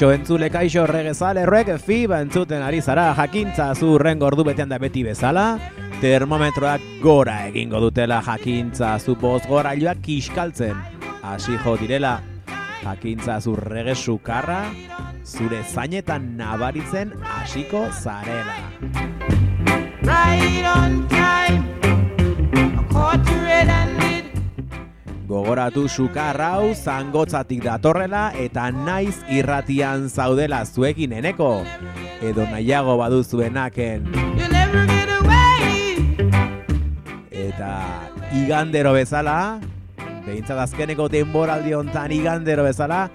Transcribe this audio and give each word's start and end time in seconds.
Kaixo 0.00 0.14
entzule, 0.16 0.48
kaixo 0.48 0.86
regezale, 0.88 1.42
reg 1.44 1.74
fiba 1.76 2.22
entzuten 2.24 2.62
ari 2.64 2.78
zara, 2.80 3.10
jakintza 3.18 3.66
zu 3.74 3.98
rengo 4.00 4.24
ordu 4.30 4.46
betean 4.48 4.70
da 4.72 4.78
beti 4.80 5.02
bezala, 5.04 5.58
termometroak 6.00 6.86
gora 7.02 7.34
egingo 7.50 7.82
dutela 7.84 8.22
jakintza 8.24 8.94
zu 8.96 9.18
boz 9.20 9.42
gorailuak 9.44 10.00
kiskaltzen, 10.00 10.80
hasi 11.20 11.58
jo 11.60 11.76
direla, 11.76 12.14
jakintza 12.80 13.42
zu 13.44 13.52
rege 13.60 13.92
sukarra, 13.94 14.62
zure 15.22 15.60
zainetan 15.68 16.32
nabaritzen 16.38 17.12
hasiko 17.20 17.84
zarela. 17.92 18.56
Right 20.00 20.64
on 20.64 21.06
time. 21.08 21.30
Gogoratu 25.30 25.86
sukar 25.86 26.34
hau 26.42 26.74
zangotzatik 26.74 27.62
datorrela 27.62 28.32
eta 28.34 28.66
naiz 28.74 29.20
irratian 29.30 30.08
zaudela 30.10 30.64
zuekin 30.66 31.14
eneko. 31.22 31.62
Edo 32.18 32.42
nahiago 32.50 32.98
baduzuenaken 32.98 34.10
eta 37.50 37.72
igandero 38.36 38.92
bezala, 38.96 39.60
behintzat 40.26 40.62
azkeneko 40.64 41.08
denboraldi 41.12 41.74
hontan 41.76 42.14
igandero 42.14 42.64
bezala, 42.68 43.08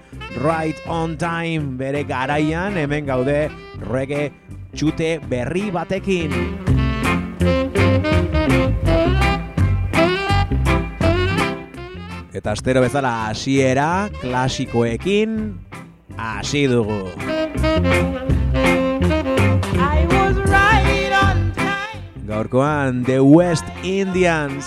right 0.44 0.78
on 0.88 1.16
time 1.16 1.76
bere 1.80 2.04
garaian 2.04 2.76
hemen 2.76 3.08
gaude 3.08 3.48
reggae 3.88 4.30
txute 4.76 5.16
berri 5.30 5.68
batekin. 5.74 6.65
Eta 12.46 12.52
astero 12.54 12.78
bezala 12.78 13.26
hasiera 13.26 14.06
klasikoekin 14.20 15.32
hasi 16.14 16.60
dugu. 16.70 17.10
Gaurkoan 22.28 23.02
The 23.02 23.18
West 23.18 23.66
Indians. 23.82 24.62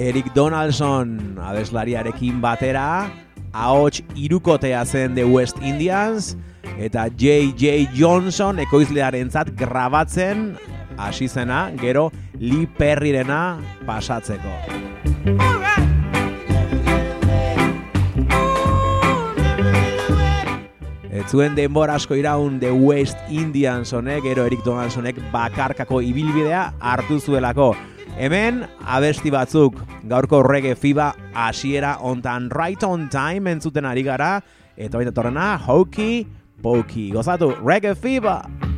Eric 0.00 0.34
Donaldson 0.34 1.38
abeslariarekin 1.38 2.42
batera, 2.42 3.06
ahots 3.52 4.02
irukotea 4.14 4.84
zen 4.84 5.14
The 5.14 5.24
West 5.24 5.58
Indians, 5.62 6.36
eta 6.78 7.08
J.J. 7.08 7.90
Johnson 7.96 8.58
ekoizlearentzat 8.62 9.52
grabatzen 9.58 10.54
hasi 10.96 11.28
zena, 11.28 11.70
gero 11.80 12.10
Lee 12.38 12.68
Perryrena 12.78 13.58
pasatzeko. 13.86 14.52
Ez 21.10 21.26
zuen 21.28 21.56
denbora 21.56 21.98
asko 21.98 22.16
iraun 22.16 22.58
The 22.60 22.70
West 22.72 23.18
Indians 23.28 23.92
honek, 23.92 24.22
gero 24.24 24.46
Eric 24.48 24.62
Donaldsonek 24.64 25.18
bakarkako 25.32 26.00
ibilbidea 26.06 26.70
hartu 26.80 27.20
zuelako. 27.20 27.74
Hemen 28.18 28.64
abesti 28.86 29.30
batzuk 29.32 29.78
gaurko 30.10 30.42
reggae 30.46 30.74
fiba 30.78 31.12
hasiera 31.34 31.96
ontan 32.00 32.50
right 32.50 32.82
on 32.84 33.08
time 33.08 33.50
entzuten 33.50 33.86
ari 33.86 34.02
gara 34.02 34.40
eta 34.76 34.98
baita 34.98 35.14
torrena 35.14 35.54
hokey 35.58 36.26
pokey. 36.62 37.10
Gozatu 37.14 37.54
reggae 37.64 37.94
fiba! 37.94 38.69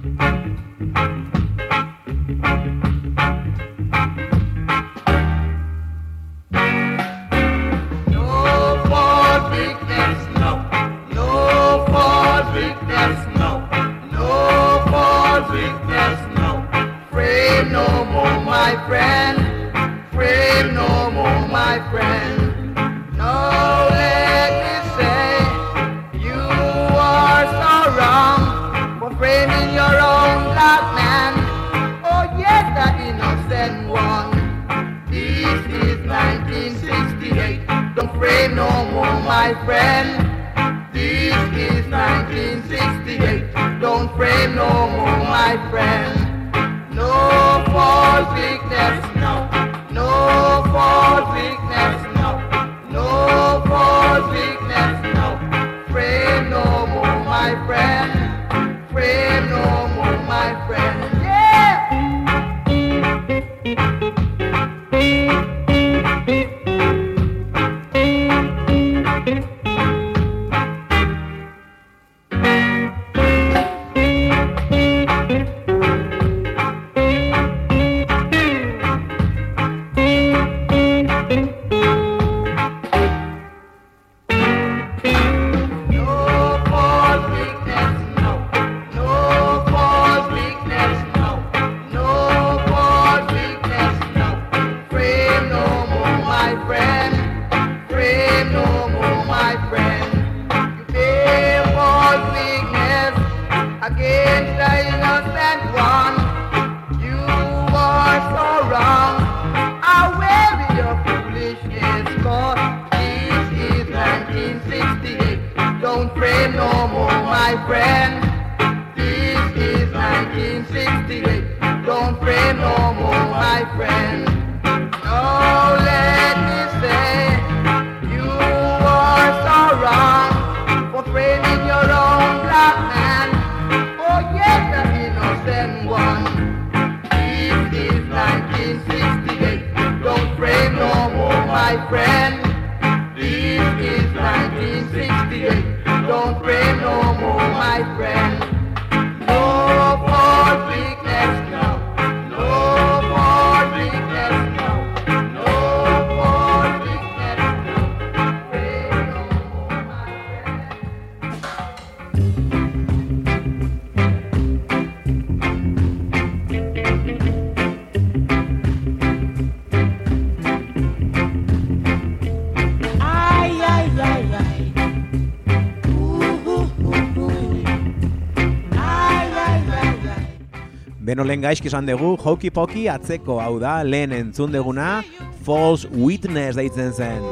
gaizki 181.42 181.66
esan 181.70 181.88
dugu, 181.88 182.14
hoki 182.22 182.50
poki 182.54 182.86
atzeko 182.90 183.40
hau 183.42 183.56
da, 183.62 183.80
lehen 183.82 184.12
entzun 184.14 184.52
deguna, 184.54 185.02
false 185.46 185.88
witness 185.90 186.56
deitzen 186.58 186.92
zen. 186.94 187.22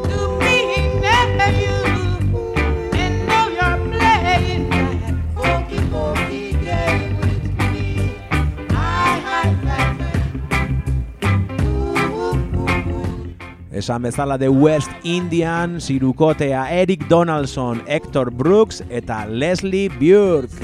Esan 13.81 14.03
bezala 14.05 14.37
de 14.37 14.51
West 14.51 14.91
Indian, 15.09 15.79
zirukotea 15.81 16.67
Eric 16.83 17.07
Donaldson, 17.09 17.81
Hector 17.87 18.31
Brooks 18.31 18.83
eta 18.91 19.25
Leslie 19.25 19.89
Burke. 19.89 20.61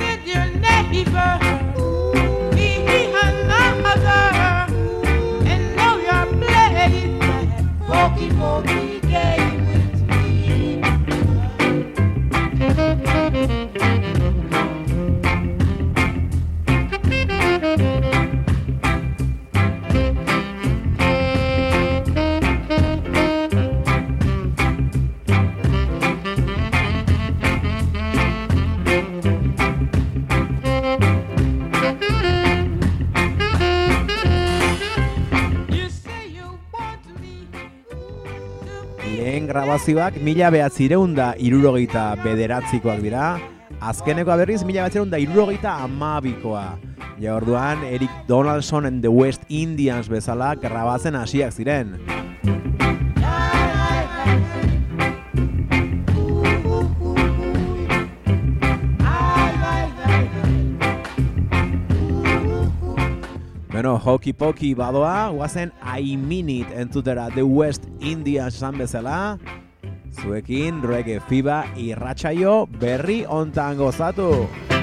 grabazioak 39.76 40.14
mila 40.25 40.49
behatzireun 40.49 41.12
irurogeita 41.37 42.16
bederatzikoak 42.23 43.02
dira, 43.04 43.37
azkeneko 43.85 44.33
berriz 44.40 44.62
mila 44.64 44.87
behatzireun 44.87 45.12
irurogeita 45.12 45.75
amabikoa. 45.85 46.78
Ja 47.21 47.37
orduan, 47.37 47.85
Eric 47.85 48.11
Donaldson 48.26 48.87
and 48.87 49.02
the 49.02 49.12
West 49.12 49.42
Indians 49.49 50.09
bezala 50.09 50.54
grabatzen 50.54 51.14
hasiak 51.14 51.52
ziren. 51.52 51.99
Bueno, 63.76 63.99
hoki 63.99 64.33
poki 64.33 64.73
badoa, 64.73 65.28
guazen 65.37 65.71
I 65.85 66.16
mean 66.16 66.49
it 66.49 66.66
entzutera 66.73 67.28
The 67.35 67.42
West 67.45 67.85
Indians 68.00 68.56
esan 68.56 68.78
bezala 68.78 69.37
zuekin 70.16 70.82
Reggae 70.82 71.20
Fiba 71.28 71.64
irratsaio 71.76 72.64
berri 72.80 73.25
ontan 73.28 73.76
gozatu. 73.76 74.30
Berri 74.32 74.42
ontan 74.46 74.66
gozatu. 74.66 74.75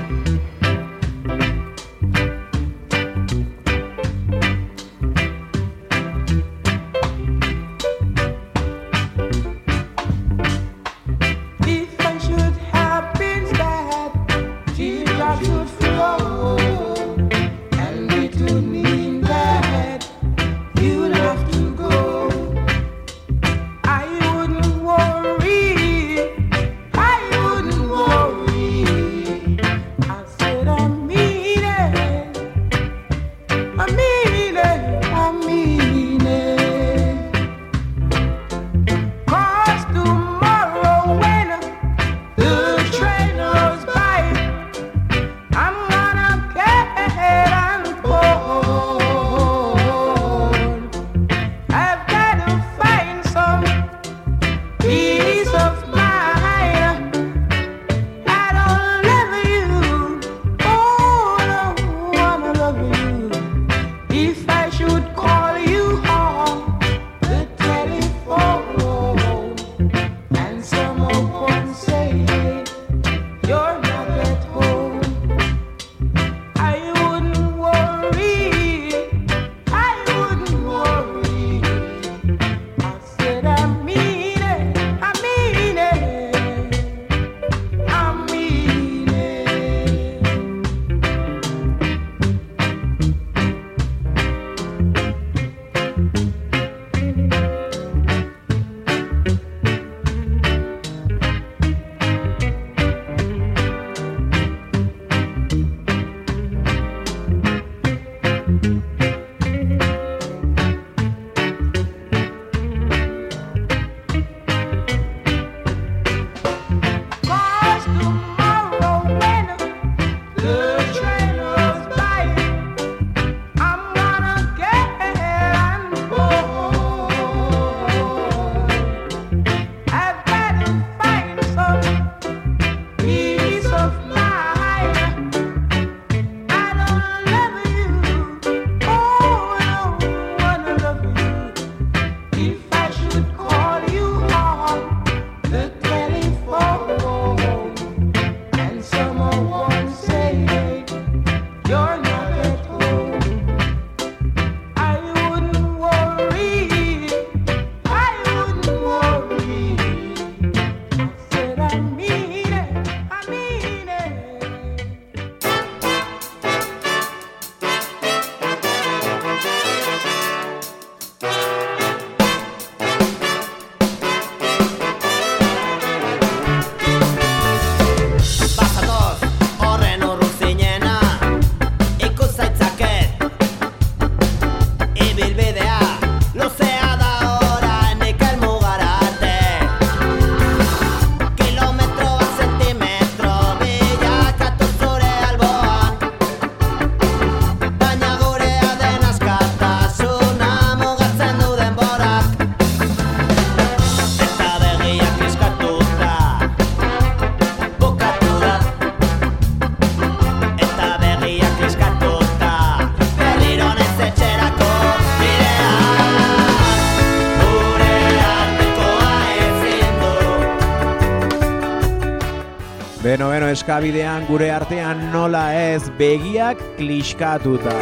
Eskabidean 223.54 224.26
gure 224.26 224.50
artean 224.50 225.12
nola 225.14 225.44
ez 225.54 225.84
begiak 226.00 226.62
kliskatuta. 226.80 227.74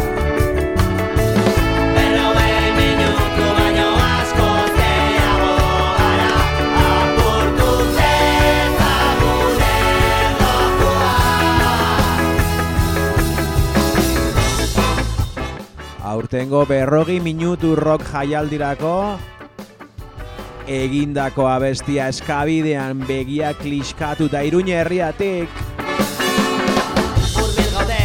Aurtengo 16.12 16.66
berrogi 16.68 17.22
minutu 17.24 17.72
rock 17.80 18.04
jaialdirako 18.12 18.96
egindako 20.68 21.48
abestia 21.50 22.08
eskabidean 22.12 23.02
begiak 23.08 23.60
kliskatuta 23.62 24.42
iruñe 24.46 24.78
herriatik. 24.82 25.50
Urbil 27.42 27.70
gaude, 27.74 28.02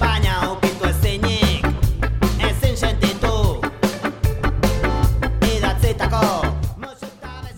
baina 0.00 0.36
ukitu 0.52 0.88
ezinik 0.90 1.66
Ezin 2.38 2.76
sentitu 2.76 3.60
Idatzetako 5.48 6.24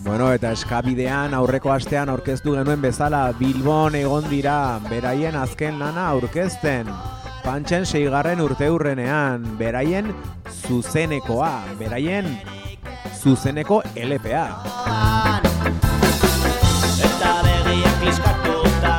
Bueno, 0.03 0.31
eta 0.33 0.53
eskabidean 0.55 1.33
aurreko 1.35 1.71
astean 1.75 2.09
aurkeztu 2.09 2.55
genuen 2.55 2.81
bezala 2.81 3.31
Bilbon 3.39 3.95
egon 3.99 4.29
dira 4.31 4.79
beraien 4.89 5.35
azken 5.35 5.79
lana 5.79 6.07
aurkezten. 6.15 6.87
Pantxen 7.43 7.85
seigarren 7.85 8.41
urte 8.43 8.67
hurrenean, 8.67 9.45
beraien 9.59 10.11
zuzenekoa, 10.67 11.51
beraien 11.79 12.27
zuzeneko 13.17 13.81
LPA. 13.95 14.45
Eta 17.07 17.31
begiak 17.45 17.95
kliskatuta 18.01 18.93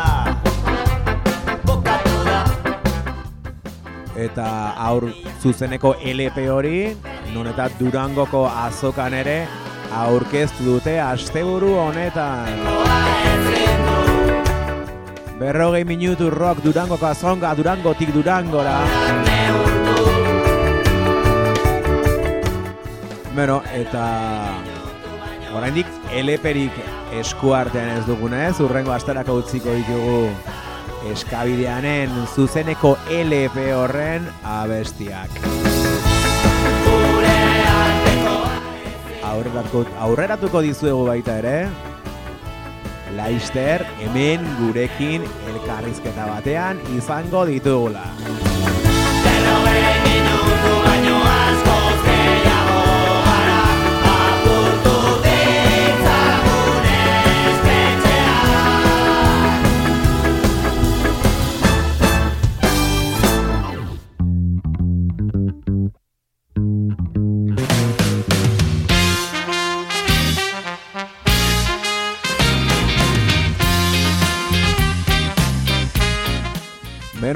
Bokatu 1.66 2.18
da 2.26 2.40
Eta 4.18 4.48
aur 4.88 5.08
zuzeneko 5.40 5.94
LP 6.02 6.48
hori, 6.50 6.96
non 7.34 7.46
eta 7.46 7.68
Durangoko 7.78 8.46
azokan 8.50 9.14
ere 9.14 9.38
aurkeztu 9.94 10.64
dute 10.66 10.98
asteburu 11.00 11.76
honetan. 11.78 12.66
Berrogei 15.38 15.84
minutu 15.86 16.30
rock 16.34 16.64
Durangoko 16.64 17.06
azonga, 17.06 17.54
Durangotik 17.54 18.10
Durangora. 18.12 18.80
Bueno, 23.38 23.62
eta 23.70 24.04
oraindik 25.54 25.86
eleperik 26.10 26.74
eskuartean 27.20 27.92
ez 28.00 28.00
dugunez, 28.02 28.56
urrengo 28.58 28.90
astarako 28.90 29.36
utziko 29.44 29.76
ditugu 29.76 30.24
eskabideanen 31.12 32.16
zuzeneko 32.34 32.96
LP 33.06 33.68
horren 33.76 34.26
abestiak. 34.42 35.38
Aurreratuko, 39.30 39.84
aurreratuko 40.08 40.64
dizuegu 40.66 41.06
baita 41.06 41.38
ere, 41.38 41.56
Laister 43.14 43.86
hemen 44.02 44.50
gurekin 44.64 45.30
elkarrizketa 45.52 46.26
batean 46.34 46.82
izango 46.98 47.46
ditugula. 47.46 48.08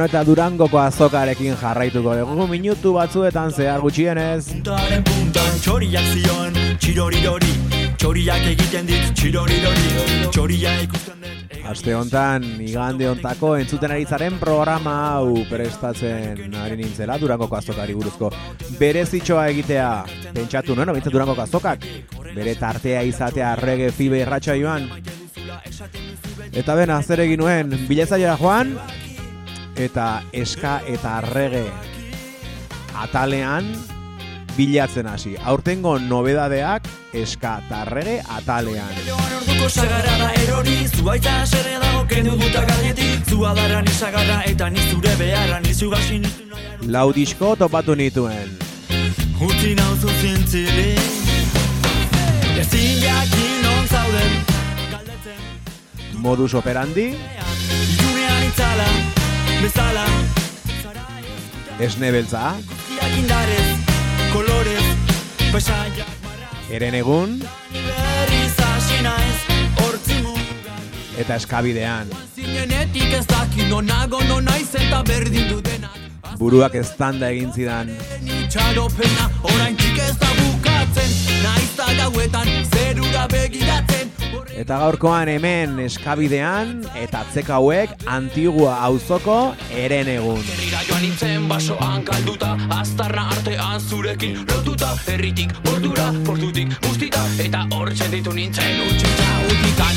Beno 0.03 0.11
eta 0.11 0.25
Durangoko 0.27 0.79
azokarekin 0.83 1.55
jarraituko 1.61 2.17
dugu 2.19 2.47
minutu 2.51 2.91
batzuetan 2.97 3.53
zehar 3.55 3.79
gutxienez. 3.85 4.49
Puntaren 4.49 5.05
puntan 5.07 5.61
txoriak 5.63 6.09
zion, 6.11 6.57
txirorirori 6.83 7.53
Txoriak 8.03 8.49
egiten 8.51 8.89
dit, 8.89 9.05
txirorirori 9.15 10.25
Txoria 10.35 10.73
ikusten 10.83 11.23
dut 11.23 11.69
Aste 11.71 11.95
hontan, 11.95 12.49
igande 12.67 13.07
hontako 13.07 13.53
entzuten 13.61 13.95
ari 13.95 14.09
zaren 14.11 14.41
programa 14.41 14.97
hau 15.13 15.45
prestatzen 15.47 16.59
ari 16.65 16.81
nintzela 16.81 17.21
Durangoko 17.23 17.61
azokari 17.61 17.95
buruzko 17.95 18.33
berezitxoa 18.81 19.47
egitea. 19.53 19.93
Pentsatu 20.35 20.75
nuen, 20.75 20.91
obintzat 20.91 21.15
Durangoko 21.15 21.47
azokak, 21.47 21.87
bere 22.33 22.57
tartea 22.59 23.07
izatea 23.07 23.55
rege 23.63 23.93
fibe 23.95 24.19
irratxa 24.25 24.59
joan. 24.59 24.91
Eta 26.51 26.75
bena, 26.75 26.99
zer 27.07 27.23
egin 27.29 27.45
nuen, 27.47 27.71
bilezaiera 27.87 28.35
joan, 28.43 28.75
eta 29.77 30.23
eska 30.33 30.81
eta 30.87 31.21
rege 31.21 31.65
atalean 32.95 33.73
bilatzen 34.57 35.07
hasi. 35.07 35.35
Aurtengo 35.45 35.99
nobedadeak 35.99 36.89
eska 37.17 37.59
eta 37.65 37.85
rege 37.89 38.19
atalean. 38.29 38.93
Orduko 39.17 39.69
sagarra 39.69 40.19
da 40.21 40.33
erori 40.43 40.77
Zuaitza 40.89 41.39
xerre 41.47 41.79
dago 41.81 42.05
kendu 42.09 42.37
duta 42.37 42.65
gainetik. 42.69 43.25
Zua 43.31 43.55
dara 43.57 43.81
nisagarra 43.83 44.43
eta 44.45 44.69
nizure 44.71 45.15
beharra 45.17 45.61
Nizu 45.61 45.89
gazi 45.91 46.19
nizu 46.19 46.43
Lau 46.93 47.13
disko 47.13 47.55
topatu 47.57 47.95
nituen. 47.97 48.59
Utzi 49.43 49.75
nauzu 49.75 50.11
zientzile 50.21 50.95
Ezin 52.61 53.01
jakin 53.03 53.57
non 53.63 53.89
zauden. 53.89 54.37
Galdetzen. 54.93 55.41
Modus 56.23 56.55
operandi, 56.55 57.09
Ilunean 57.97 58.47
itzala 58.51 59.22
Bezala. 59.63 60.05
Esne 61.79 62.11
beltza, 62.11 62.57
indarez 63.19 63.79
Kolorez 64.33 64.83
Paisaiak 65.53 66.03
eren 66.73 66.97
egun, 66.99 67.37
eta 71.19 71.37
eskabidean. 71.37 72.11
Zinenetik 72.35 73.15
ez 73.21 73.25
daki 73.31 73.69
nonago 73.71 74.23
nonaiz 74.27 74.71
eta 74.75 75.03
berdin 75.07 75.49
dutenak 75.53 76.03
Buruak 76.43 76.75
eztanda 76.75 77.31
egin 77.31 77.53
zidan. 77.55 77.95
Itxaropena 78.41 79.31
oraintik 79.55 79.99
ez 80.09 80.15
da 80.19 80.35
bukatzen 80.41 80.72
Eta 84.73 84.81
gaurkoan 84.81 85.29
hemen 85.29 85.75
eskabidean 85.85 86.71
eta 86.97 87.19
atzeka 87.27 87.59
hauek 87.59 87.91
antigua 88.09 88.79
auzoko 88.87 89.35
eren 89.77 90.09
egun. 90.09 90.39
Herrira 90.41 90.81
joan 90.87 91.05
nintzen 91.05 91.45
basoan 91.51 92.07
kalduta 92.09 92.55
Aztarna 92.79 93.27
artean 93.35 93.85
zurekin 93.85 94.41
lotuta 94.49 94.95
Herritik 95.13 95.53
bordura, 95.67 96.09
portutik 96.25 96.73
guztita 96.87 97.27
Eta 97.45 97.67
hortzen 97.77 98.17
ditu 98.17 98.33
nintzen 98.33 98.81
utxitza 98.87 99.29
utika 99.51 99.91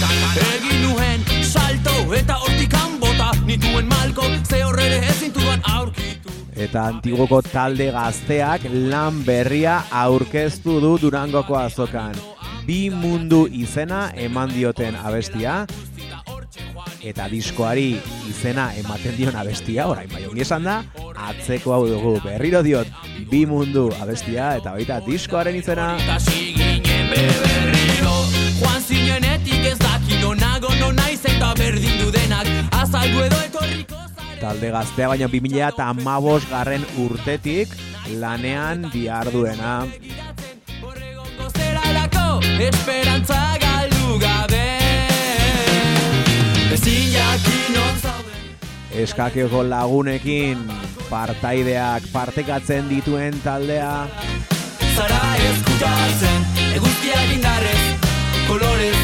Egin 0.49 0.83
nuen 0.89 1.23
salto 1.39 1.95
eta 2.19 2.35
hortikan 2.43 2.99
bota 2.99 3.31
Nituen 3.47 3.87
malko 3.87 4.27
ze 4.43 4.63
horrere 4.65 4.99
ezintuan 5.15 5.63
aurkitu 5.71 6.35
Eta 6.51 6.89
antigoko 6.91 7.39
talde 7.47 7.93
gazteak 7.95 8.67
lan 8.91 9.23
berria 9.23 9.85
aurkeztu 10.03 10.81
du 10.83 10.97
Durangoko 10.99 11.55
azokan. 11.63 12.34
Bi 12.65 12.89
mundu 12.89 13.45
izena 13.51 14.09
eman 14.17 14.49
dioten 14.49 14.95
abestia, 14.97 15.65
eta 17.05 17.27
diskoari 17.29 17.99
izena 18.29 18.71
ematen 18.79 19.13
dion 19.17 19.35
abestia, 19.37 19.85
orain 19.91 20.09
bai 20.09 20.23
ongi 20.25 20.41
esan 20.45 20.65
da, 20.65 20.79
atzeko 21.27 21.75
hau 21.75 21.83
dugu. 21.87 22.15
Berriro 22.25 22.63
diot, 22.65 22.89
bi 23.29 23.45
mundu 23.45 23.91
abestia, 24.01 24.55
eta 24.61 24.73
baita 24.73 25.01
diskoaren 25.05 25.59
izena, 25.61 25.93
Joan 28.55 28.81
zinenetik 28.81 29.65
ez 29.67 29.77
daki 29.81 30.21
nonago 30.21 30.71
nonaiz 30.79 31.19
eta 31.27 31.51
berdin 31.59 31.99
du 32.01 32.09
denak. 32.15 32.49
Azaldu 32.79 33.25
edo 33.27 33.41
etorriko 33.43 34.05
talde 34.45 34.69
gaztea 34.69 35.07
baina 35.09 35.27
2000 35.31 35.61
eta 35.67 35.87
garren 36.49 36.83
urtetik 37.01 37.69
lanean 38.21 38.89
diarduena. 38.93 39.87
Esperantza 42.67 43.41
galdu 43.61 44.19
gabe. 44.19 44.67
Ezin 46.73 47.11
jakin 47.13 47.81
Eskakeoko 48.95 49.63
lagunekin 49.69 50.61
partaideak 51.09 52.07
partekatzen 52.13 52.87
dituen 52.89 53.35
taldea, 53.43 54.07
Zara 54.95 55.21
eskutatzen 55.49 56.45
Eguzkiak 56.77 57.31
indarrez 57.35 57.83
Kolorez 58.47 58.99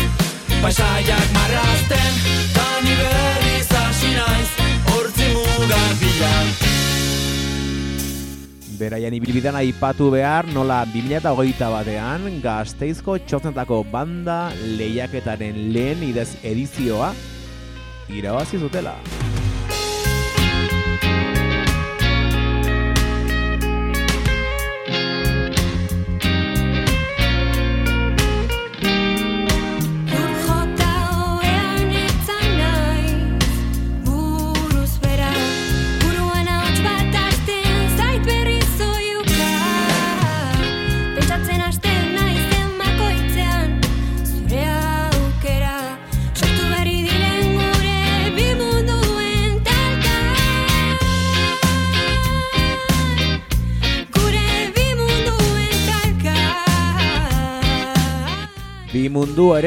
Paisaiak 0.62 1.32
marrazten. 1.36 2.20
Tani 2.56 2.96
berriz 3.02 3.68
naiz 4.16 4.50
Hortzi 4.92 5.34
mugar 5.36 5.92
bila 6.00 6.81
Beraien 8.82 9.14
ibilbidean 9.14 9.54
aipatu 9.60 10.08
behar 10.10 10.48
nola 10.56 10.80
2008 10.90 11.68
batean 11.70 12.24
gazteizko 12.42 13.20
txotzenetako 13.28 13.84
banda 13.94 14.40
lehiaketaren 14.80 15.60
lehen 15.76 16.02
idez 16.10 16.32
edizioa 16.42 17.12
irabazi 18.10 18.58
zutela. 18.58 18.98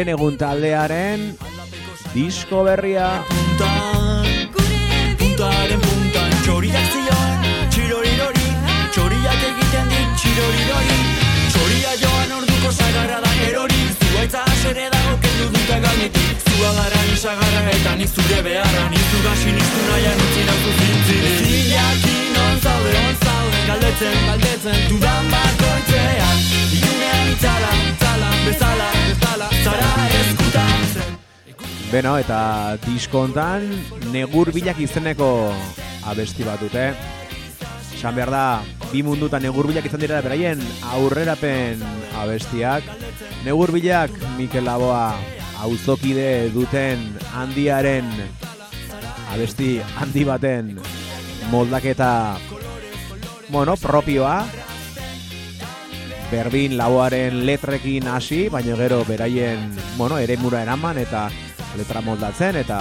Eren 0.04 0.18
egun 0.18 0.34
taldearen 0.36 1.22
disko 2.12 2.62
berria. 2.66 3.06
Puntaren 5.18 5.80
puntan 5.80 6.34
txoriak 6.44 6.90
zioan 6.92 7.46
Txirorirori 7.72 8.50
Txoriak 8.92 9.46
egiten 9.48 9.88
dit 9.94 10.10
txirorirori. 10.20 10.98
Txoria 11.54 11.94
joan 12.02 12.36
orduko 12.36 12.72
sagarra 12.74 13.22
da 13.24 13.32
erori 13.48 13.80
Zuaitza 13.96 14.44
asere 14.52 14.90
dago 14.92 15.16
kendu 15.24 15.48
dute 15.56 15.80
gainetik. 15.86 16.44
Zua 16.50 16.74
gara 16.80 17.00
nisagarra 17.08 17.64
eta 17.72 17.96
nik 18.02 18.12
zure 18.12 18.42
beharra 18.48 18.84
Nik 18.92 19.08
zu 19.10 19.24
gasi 19.24 19.56
niztu 19.56 19.88
nahian 19.88 20.22
utzi 20.26 20.46
nauzu 20.50 20.76
zintziri 20.82 21.32
Zilaki 21.40 22.16
non 22.36 22.60
zaude, 22.60 22.94
on 23.08 23.16
zaude 23.24 23.66
Galdetzen, 23.72 24.22
galdetzen, 24.28 24.80
dudan 24.92 25.32
bakoitzean 25.32 26.48
Ilunean 26.78 27.34
itzala, 27.34 27.76
itzala, 27.90 28.33
bezala, 28.46 28.88
bezala 29.08 29.48
Zara 29.62 29.90
eskutatzen 30.20 31.18
Beno, 31.92 32.14
eta 32.18 32.40
disko 32.84 33.24
hontan 33.24 33.68
negur 34.12 34.50
bilak 34.54 34.80
izeneko 34.82 35.28
abesti 36.10 36.42
bat 36.46 36.60
dute. 36.60 36.88
Esan 37.94 38.16
behar 38.16 38.32
da, 38.34 38.46
bi 38.90 39.04
mundutan 39.06 39.44
negur 39.44 39.68
bilak 39.70 39.86
izan 39.86 40.02
dira 40.02 40.18
beraien 40.24 40.60
aurrerapen 40.96 41.84
abestiak. 42.18 42.88
Negur 43.46 43.70
bilak 43.76 44.10
Mikel 44.38 44.66
Laboa 44.66 45.14
auzokide 45.64 46.50
duten 46.52 47.06
handiaren 47.32 48.10
abesti 49.32 49.78
handi 49.96 50.24
baten 50.26 50.74
moldaketa 51.50 52.36
bueno, 53.48 53.76
propioa 53.76 54.44
Berbin 56.34 56.72
lauaren 56.74 57.44
letrekin 57.46 58.08
hasi, 58.10 58.48
baina 58.50 58.74
gero 58.74 59.04
beraien, 59.06 59.68
bueno, 59.94 60.16
ere 60.18 60.34
mura 60.36 60.64
eraman 60.64 60.98
eta 60.98 61.28
letra 61.78 62.00
moldatzen 62.02 62.56
eta 62.58 62.78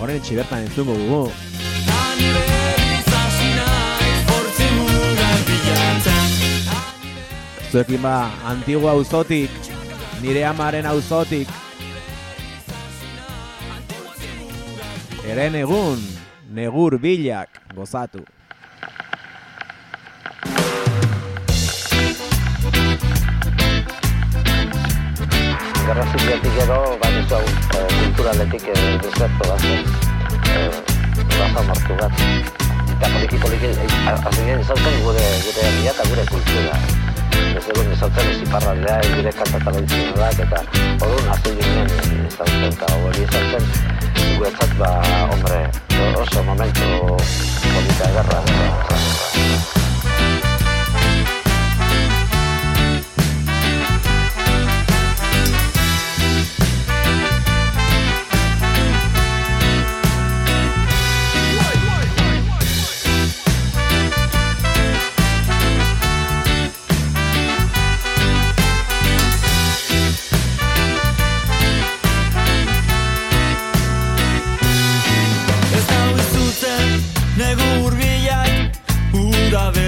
horren 0.00 0.16
etxe 0.22 0.38
bertan 0.38 0.64
entzungo 0.64 0.94
bilatzen 0.96 1.34
Zuekin 7.68 8.00
ba, 8.00 8.30
antigua 8.48 8.94
auzotik, 8.96 9.52
nire 10.22 10.46
amaren 10.48 10.88
auzotik. 10.88 11.48
Eren 15.28 15.60
egun, 15.60 16.00
negur 16.56 16.96
bilak, 17.02 17.60
gozatu. 17.76 18.24
Gerra 25.84 26.04
zibiatik 26.16 26.54
edo, 26.62 26.76
baina 27.00 27.18
ez 27.20 27.32
hau 27.36 27.40
eh, 27.44 27.88
kulturaletik 27.94 28.62
eh, 28.72 28.84
deserto 29.02 29.48
bat 29.50 29.60
zen. 29.60 29.82
Eh, 30.54 30.70
Baza 31.34 31.64
martu 31.66 31.96
bat. 31.98 32.22
Eta 32.94 33.10
poliki 33.12 33.40
poliki, 33.42 33.72
azien 34.14 34.62
izaltzen 34.62 34.96
gure, 35.04 35.26
gure 35.44 35.66
herria 35.66 35.92
eta 35.92 36.08
gure 36.08 36.24
kultura. 36.30 36.80
Ez 37.60 37.66
egun 37.74 37.92
izaltzen 37.98 38.32
ez 38.32 38.40
iparraldea, 38.46 38.96
gure 39.18 39.36
kanta 39.42 39.62
tradizionalak 39.68 40.42
eta 40.46 40.64
orduan 40.96 41.30
hazi 41.36 41.54
ginen 41.60 41.94
izaltzen 42.30 42.68
eta 42.72 42.92
hori 43.02 43.28
izaltzen 43.28 43.70
guretzat 44.38 44.76
ba, 44.80 44.92
hombre, 45.36 45.62
oso 46.24 46.48
momentu 46.48 46.92
polita 47.12 48.12
ederra. 48.14 48.44
Ez 49.44 49.83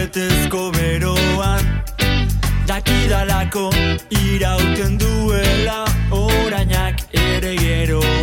betezko 0.07 0.71
beroan 0.75 1.65
Dakidalako 2.67 3.71
irauten 4.11 4.99
duela 5.03 5.81
Orainak 6.11 7.03
ere 7.13 7.55
geroan 7.63 8.16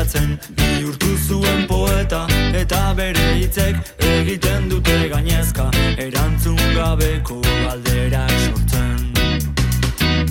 bilatzen. 0.00 0.38
Bihurtu 0.56 1.16
zuen 1.28 1.66
poeta 1.66 2.26
Eta 2.54 2.94
bere 2.96 3.34
hitzek 3.38 3.76
egiten 3.98 4.68
dute 4.70 5.08
gainezka. 5.08 5.70
Erantzun 5.98 6.58
gabeko 6.74 7.40
galderak 7.40 8.30
sortzen. 8.46 9.12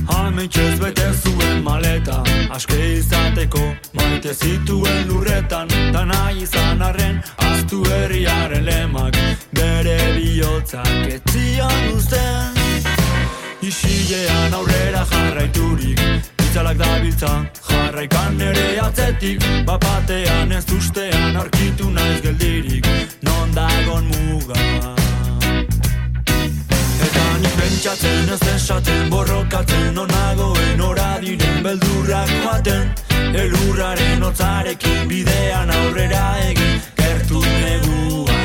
Ametxez 0.07 0.79
bete 0.79 1.11
zuen 1.23 1.63
maleta 1.63 2.23
Aske 2.49 2.97
izateko 2.97 3.61
maite 3.93 4.33
zituen 4.33 5.07
lurretan. 5.07 5.67
Da 5.93 6.05
nahi 6.05 6.43
izan 6.43 6.81
arren 6.81 7.21
aztu 7.37 7.83
herriaren 7.83 8.65
lemak 8.65 9.15
Bere 9.53 9.99
bihotzak 10.17 11.13
etzian 11.13 11.93
uzten. 11.93 12.57
Isilean 13.61 14.53
aurrera 14.53 15.05
jarraiturik 15.05 16.38
Itzalak 16.49 16.79
dabiltza 16.81 17.29
jarraikan 17.61 18.39
ere 18.41 18.79
atzetik 18.81 19.43
Bapatean 19.67 20.51
ez 20.51 20.63
ustean 20.73 21.35
aurkitu 21.37 21.91
naiz 21.93 22.23
geldirik 22.23 22.87
Non 23.21 23.53
dagon 23.53 24.07
muga. 24.09 24.57
Eta 27.05 27.27
nik 27.43 27.53
pentsatzen 27.59 28.33
ez 28.33 28.41
esaten 28.55 29.13
borrokatzen 29.13 30.01
Onagoen 30.05 30.81
ora 30.89 31.11
diren 31.21 31.61
beldurrak 31.67 32.33
joaten 32.41 32.89
Elurraren 33.45 34.25
hotzarekin 34.25 35.05
bidean 35.13 35.69
aurrera 35.69 36.25
egin 36.49 36.81
Gertu 36.97 37.45
negua 37.45 38.38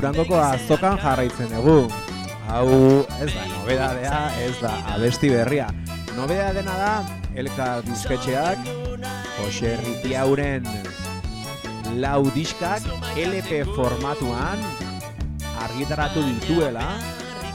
Durangoko 0.00 0.38
azokan 0.40 0.94
jarraitzen 0.96 1.50
dugu. 1.52 1.90
Hau 2.48 2.68
ez 3.20 3.26
da 3.34 3.42
nobedadea, 3.50 4.20
ez 4.40 4.54
da 4.56 4.70
abesti 4.94 5.28
berria. 5.28 5.66
Nobedea 6.16 6.54
dena 6.56 6.76
da, 6.78 6.92
Elka 7.36 7.66
disketxeak, 7.84 8.62
Jose 9.36 9.74
Ripiauren 9.82 10.64
lau 12.00 12.22
diskak 12.32 12.88
LP 13.12 13.60
formatuan 13.76 14.64
argitaratu 15.66 16.24
dituela 16.30 16.96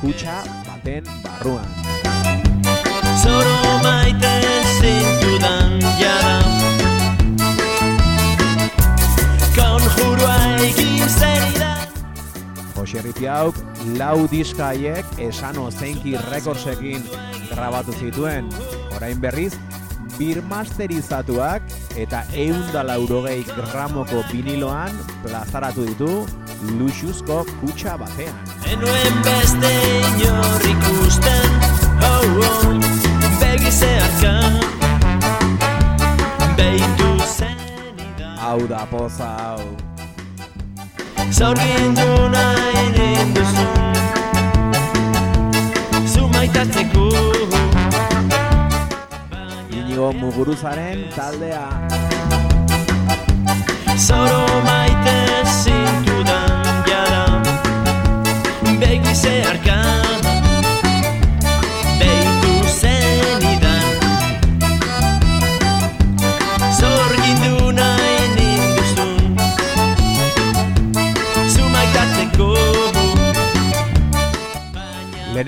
kutsa 0.03 0.43
baten 0.69 1.09
barruan. 1.25 1.65
Zoro 3.25 3.73
maite 3.81 4.35
zintudan 4.77 5.81
jada 5.97 6.37
Konjurua 9.57 10.44
Jose 12.95 13.07
Ripiauk 13.07 13.55
lau 13.99 14.27
diska 14.31 14.69
haiek 14.71 15.05
esano 15.19 15.67
zeinki 15.71 16.13
rekordsekin 16.29 17.03
grabatu 17.49 17.91
zituen. 17.99 18.47
Orain 18.95 19.19
berriz, 19.19 19.51
birmasterizatuak 20.15 21.65
eta 21.99 22.21
eunda 22.31 22.85
laurogei 22.87 23.41
gramoko 23.49 24.21
viniloan 24.31 24.95
plazaratu 25.25 25.83
ditu 25.89 26.11
luxuzko 26.79 27.41
kutsa 27.59 27.97
batean. 27.99 28.37
Enuen 28.71 29.19
beste 29.27 29.73
inor 30.23 30.63
ikusten 30.71 31.49
oh, 31.99 32.45
oh, 32.47 32.77
Begi 33.41 33.71
zeharka 33.71 34.37
Beitu 36.55 37.11
zenidan 37.27 38.39
Hau 38.39 38.61
da 38.71 38.85
poza 38.87 39.33
hau. 39.41 39.84
Zaurgindu 41.31 42.29
nahi 42.33 42.83
ninduzun 42.97 43.93
Zu 46.13 46.27
maitatzeko. 46.33 47.05
Inigo 49.71 50.13
Muguruzaren 50.13 50.99
taldea. 51.15 51.65
Zoro 53.97 54.43
maite 54.67 55.17
zintudan 55.61 56.83
jada. 56.89 57.23
Begi 58.79 59.13
zeharka 59.23 59.77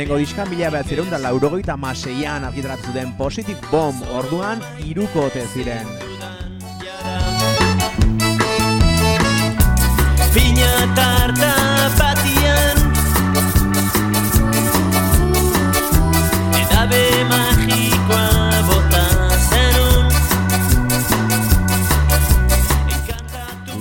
Lehenengo 0.08 0.24
diska 0.24 0.46
mila 0.48 0.70
behatzireun 0.72 1.10
da 1.12 1.18
laurogeita 1.20 1.76
maseian 1.76 2.46
argitaratu 2.48 2.86
zuten 2.88 3.10
Positive 3.18 3.60
Bomb 3.68 4.04
orduan 4.16 4.62
irukote 4.80 5.42
ziren. 5.52 5.84
Pina 10.32 10.70
tarta 10.96 11.50
batian 11.98 12.80
Edabe 16.62 17.04
magikoa 17.34 18.64
bota 18.72 19.04
zenun 19.50 20.08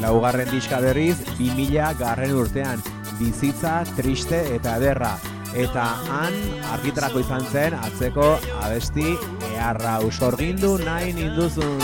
Laugarren 0.03 0.51
diska 0.51 0.83
berriz, 0.83 1.23
2000 1.39 1.95
garren 2.03 2.35
urtean, 2.35 2.83
bizitza, 3.23 3.85
triste 3.95 4.43
eta 4.59 4.77
ederra. 4.83 5.15
Eta 5.57 5.85
han 6.11 6.35
argitarako 6.75 7.23
izan 7.25 7.45
zen 7.49 7.75
atzeko 7.81 8.35
abesti 8.61 9.16
eharra. 9.55 9.99
Usorgindu 10.05 10.77
nahi 10.85 11.14
ninduzun. 11.16 11.81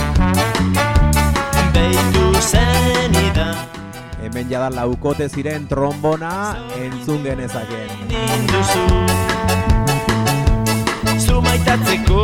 Beitu 1.72 2.26
zenidan 2.40 3.56
Hemen 4.22 4.46
jada 4.46 4.68
laukote 4.70 5.26
ziren 5.28 5.64
trombona 5.66 6.54
entzun 6.78 7.24
genezaken. 7.24 7.88
ninduzu. 8.12 8.85
Zu 11.24 11.40
maitatzeko. 11.42 12.22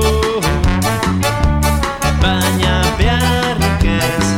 Baina 2.23 2.77
beharrik 3.01 3.85
ez. 3.97 4.29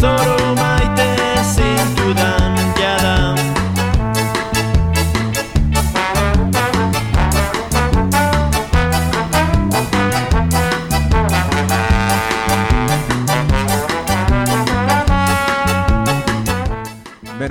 Zoro 0.00 0.54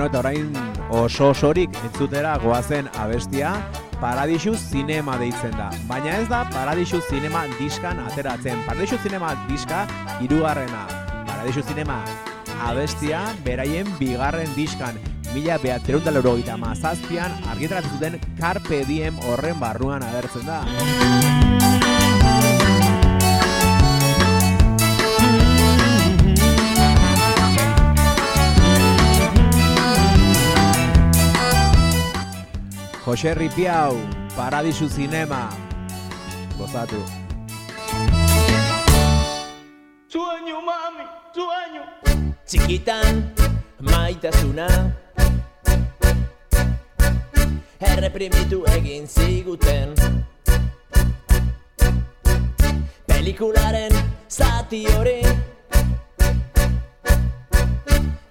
eta 0.07 0.21
orain 0.21 0.53
oso 0.89 1.31
osorik 1.33 1.73
entzutera 1.83 2.37
goazen 2.39 2.87
abestia 2.95 3.51
Paradisu 3.99 4.53
Zinema 4.55 5.17
deitzen 5.17 5.55
da. 5.57 5.71
Baina 5.89 6.13
ez 6.21 6.27
da 6.29 6.43
Paradisu 6.53 7.01
Zinema 7.09 7.43
diskan 7.57 7.99
ateratzen. 8.05 8.61
Paradisu 8.67 8.99
Zinema 9.03 9.33
diska 9.49 9.85
hirugarrena. 10.21 10.85
Paradisu 11.27 11.65
Zinema 11.65 11.99
abestia 12.69 13.23
beraien 13.45 13.89
bigarren 13.99 14.53
diskan. 14.55 14.99
Mila 15.33 15.57
behatzeron 15.63 16.05
da 16.05 16.13
laurogeita 16.13 16.55
mazazpian 16.61 17.33
argitaratu 17.51 17.97
zuten 17.97 18.21
Carpe 18.39 18.85
Diem 18.87 19.17
horren 19.27 19.59
barruan 19.59 20.05
agertzen 20.07 20.45
da. 20.47 20.61
Jose 33.07 33.33
Ripiau, 33.33 33.95
Paradisu 34.35 34.89
Zinema. 34.89 35.47
Gozatu. 36.59 36.99
Sueño, 40.11 40.59
mami, 40.59 41.05
sueño. 41.31 41.83
Txikitan 42.43 43.31
maitasuna. 43.79 44.67
Erreprimitu 47.79 48.65
egin 48.75 49.07
ziguten. 49.07 49.95
Pelikularen 53.07 53.95
zati 54.27 54.83
hori. 54.91 55.23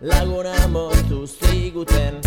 Laguna 0.04 0.68
moztu 0.68 1.24
ziguten 1.24 2.20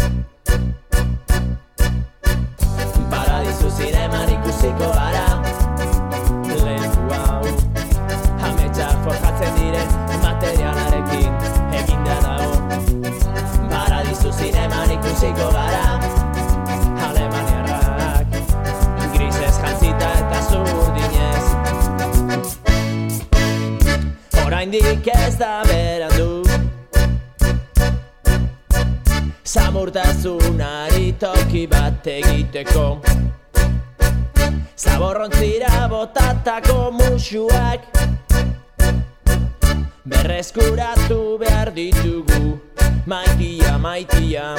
Paradizu 3.39 3.69
zineman 3.69 4.29
ikusiko 4.29 4.87
gara. 4.91 5.27
Leku 6.43 7.03
hau 7.11 7.45
Ametsak 8.47 8.97
forjatzen 9.05 9.53
diren 9.55 9.89
materialarekin 10.23 11.31
eginda 11.79 12.17
dago. 12.25 12.51
Paradizu 13.71 14.31
zineman 14.39 14.91
ikusiko 14.95 15.47
gara. 15.55 15.85
Alemaniarrak 17.07 18.27
Grisez 19.13 19.55
jantzita 19.61 20.09
eta 20.17 20.39
zurdinez. 20.49 21.45
Oraindik 24.43 25.07
ez 25.15 25.35
da 25.39 25.53
berandu. 25.71 26.43
Samurtasunari 29.55 31.07
toki 31.23 31.63
bat 31.71 32.05
egiteko 32.19 32.85
Zaborrontzira 34.79 35.89
botatako 35.91 36.95
musuak 36.95 37.83
Berreskuratu 40.07 41.35
behar 41.35 41.75
ditugu. 41.75 42.55
Maitia, 43.03 43.75
maitia 43.75 44.55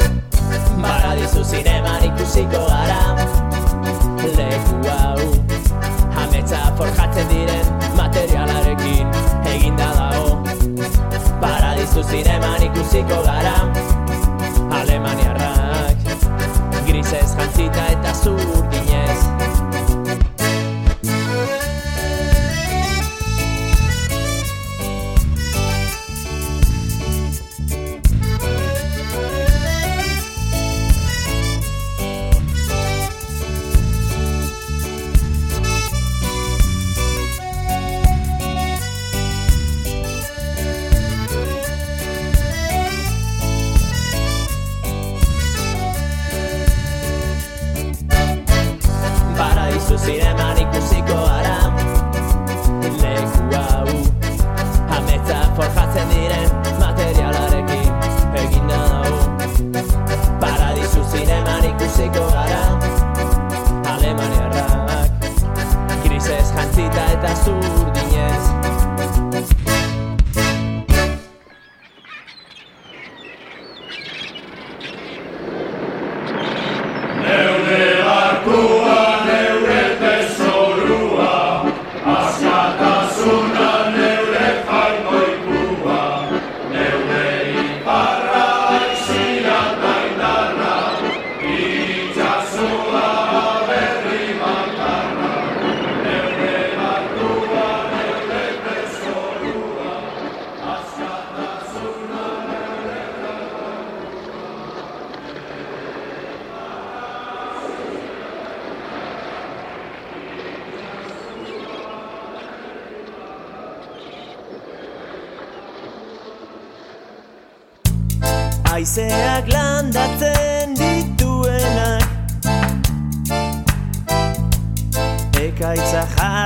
Paradizu 0.77 1.41
zineman 1.41 2.05
ikusiko 2.05 2.61
gara. 2.69 3.17
Leku 4.37 4.77
hau 4.93 5.25
Ametsa 6.21 6.69
forjatzen 6.77 7.27
diren 7.33 7.67
materialarekin 7.97 9.09
eginda 9.57 9.89
dago. 9.97 10.37
Paradizu 11.41 12.05
zineman 12.05 12.69
ikusiko 12.69 13.25
gara. 13.25 13.57
Alemaniarrak 14.69 15.97
Grisez 16.85 17.31
jantzita 17.33 17.89
eta 17.97 18.13
zurdinez 18.21 18.60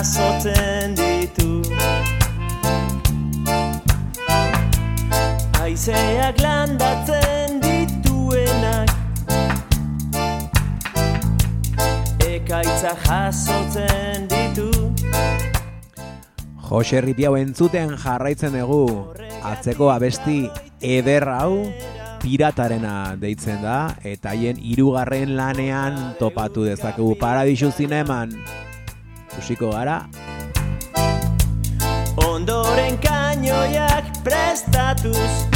jasotzen 0.05 0.93
ditu. 0.93 1.64
Aizeak 5.64 6.43
landatzen 6.45 7.57
dituenak. 7.64 8.93
Ekaitza 12.21 12.93
jasotzen 13.07 14.29
ditu. 14.29 14.69
Jose 16.69 17.01
Ripiau 17.01 17.38
entzuten 17.40 17.97
jarraitzen 17.97 18.53
dugu. 18.61 19.09
Atzeko 19.40 19.88
abesti 19.88 20.51
eder 20.85 21.31
hau 21.33 21.64
piratarena 22.21 23.17
deitzen 23.17 23.64
da 23.64 23.97
eta 24.05 24.37
haien 24.37 24.61
hirugarren 24.61 25.33
lanean 25.37 26.12
topatu 26.21 26.69
dezakegu 26.69 27.17
Paradisu 27.17 27.73
Zineman. 27.73 28.37
Ikusiko 29.35 29.73
gara. 29.75 30.07
Ondoren 32.23 32.94
kainoiak 33.03 34.23
prestatuz. 34.23 35.51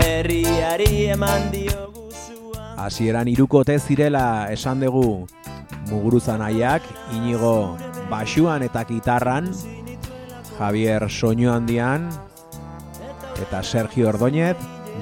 Herriari 0.00 1.12
eman 1.12 1.50
diogu 1.52 2.08
zua 2.08 2.72
hasieran 2.80 3.28
hirukote 3.28 3.76
zirela 3.78 4.48
esan 4.50 4.80
dugu 4.80 5.26
Muguruzan 5.90 6.42
aiak, 6.44 6.84
inigo 7.16 7.76
basuan 8.10 8.64
eta 8.64 8.82
gitarran, 8.88 9.52
Javier 10.58 11.08
soinu 11.08 11.52
handian, 11.52 12.10
eta 13.40 13.62
Sergio 13.62 14.08
Ordóñez, 14.10 14.56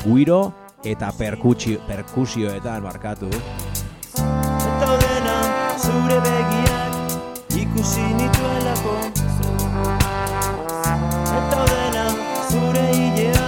guiro 0.05 0.53
eta 0.85 1.11
perkusio, 1.19 1.81
perkusioetan 1.89 2.83
markatu. 2.85 3.31
Zure 5.97 6.17
begiak 6.21 7.57
ikusi 7.57 8.03
nituelako 8.19 8.97
Eta 11.37 11.61
dena 11.71 12.03
zure 12.51 12.83
hilea 12.97 13.47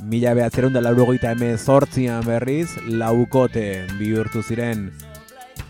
Mila 0.00 0.32
behatzeron 0.40 0.72
da 0.72 0.80
laurogeita 0.80 1.34
hemen 1.34 1.60
zortzian 1.60 2.24
berriz, 2.24 2.70
laukote 2.88 3.84
bihurtu 4.00 4.40
ziren. 4.40 4.88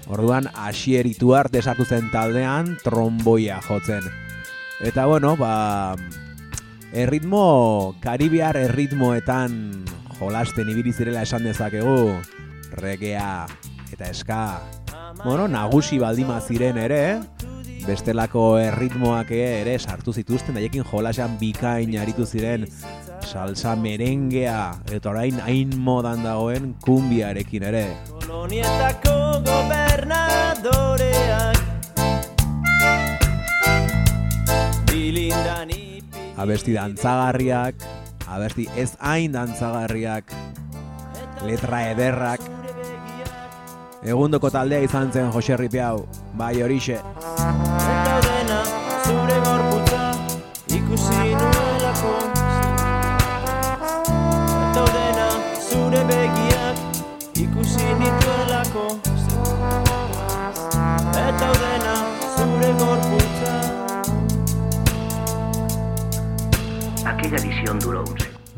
Orduan, 0.06 0.46
asier 0.54 1.10
ituart 1.10 1.50
desatu 1.50 1.82
zen 1.82 2.14
taldean, 2.14 2.76
tromboia 2.86 3.58
jotzen. 3.66 4.06
Eta 4.86 5.10
bueno, 5.10 5.34
ba, 5.36 5.96
erritmo, 6.92 7.94
karibiar 8.02 8.56
erritmoetan 8.56 9.84
jolasten 10.18 10.68
ibili 10.68 10.92
zirela 10.92 11.22
esan 11.22 11.44
dezakegu, 11.46 12.18
regea 12.76 13.46
eta 13.92 14.10
eska, 14.10 14.60
bueno, 15.24 15.48
nagusi 15.48 15.98
baldima 15.98 16.40
ziren 16.40 16.78
ere, 16.78 17.20
bestelako 17.86 18.58
erritmoak 18.60 19.30
ere 19.34 19.78
sartu 19.78 20.12
zituzten, 20.12 20.54
daiekin 20.58 20.84
jolasean 20.90 21.38
bikain 21.40 21.98
aritu 21.98 22.26
ziren 22.26 22.66
salsa 23.24 23.76
merengea, 23.76 24.72
eta 24.90 25.10
orain 25.10 25.40
hain 25.46 25.78
modan 25.78 26.22
dagoen 26.26 26.74
kumbiarekin 26.84 27.62
ere. 27.70 27.86
Kolonietako 28.18 29.16
gobernadoreak. 29.46 31.56
Bilindan 34.90 35.70
ipi 35.70 35.89
Abesti 36.40 36.72
dantzagarriak, 36.72 37.82
abesti 38.32 38.64
ez 38.80 38.94
hain 39.04 39.34
dantzagarriak, 39.34 40.32
letra 41.44 41.82
ederrak, 41.90 42.46
egundoko 44.00 44.48
taldea 44.54 44.80
izan 44.86 45.12
zen 45.12 45.28
Jose 45.34 45.58
Ripiau, 45.60 46.06
bai 46.40 46.54
horixe. 46.64 46.96
Eta 46.96 48.16
dena 48.28 48.62
zure 49.04 49.36
gorputza 49.44 50.06
ikusi 50.80 51.34
nuelako 51.34 51.69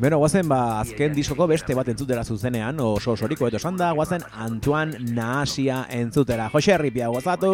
Beno, 0.02 0.16
guazen 0.18 0.48
ba, 0.50 0.56
azken 0.80 1.12
diskoko 1.14 1.46
beste 1.46 1.76
bat 1.78 1.86
entzutera 1.92 2.24
zuzenean, 2.26 2.80
oso 2.82 3.12
osoriko 3.14 3.46
eto 3.46 3.60
esan 3.62 3.78
da, 3.78 3.92
guazen 3.94 4.26
Antoine 4.34 4.98
Nahasia 5.14 5.84
entzutera. 6.02 6.48
Jose 6.50 6.80
Ripia, 6.82 7.12
guazatu! 7.12 7.52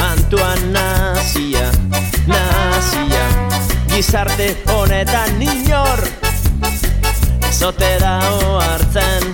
Antoan 0.00 0.72
nazia, 0.72 1.70
nazia. 2.26 3.24
Gizarte 3.90 4.56
honetan 4.72 5.42
inor 5.42 6.00
Zote 7.50 7.98
dao 8.00 8.60
hartzen 8.60 9.26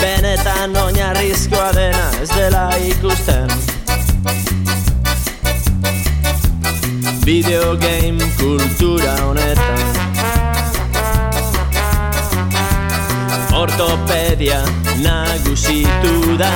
Benetan 0.00 0.76
oinarrizkoa 0.76 1.72
dena 1.76 2.06
ez 2.22 2.28
dela 2.32 2.70
ikusten. 2.84 3.50
Video 7.24 7.76
game 7.76 8.30
kultura 8.40 9.14
honetan. 9.24 9.80
Ortopedia 13.60 14.62
nagusitu 15.04 16.38
da 16.38 16.52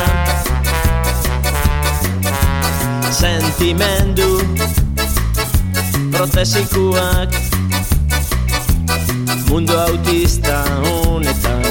Sentimendu 3.15 4.43
protesikuak 6.11 7.31
Mundu 9.47 9.79
autista 9.79 10.65
honetan 10.83 11.62